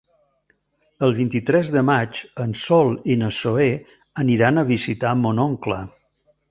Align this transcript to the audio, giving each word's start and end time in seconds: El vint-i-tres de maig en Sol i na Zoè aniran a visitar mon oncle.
El 1.07 1.11
vint-i-tres 1.19 1.69
de 1.75 1.83
maig 1.91 2.23
en 2.47 2.57
Sol 2.63 2.91
i 3.17 3.21
na 3.25 3.31
Zoè 3.43 3.71
aniran 4.27 4.57
a 4.63 4.69
visitar 4.75 5.17
mon 5.25 5.49
oncle. 5.51 5.83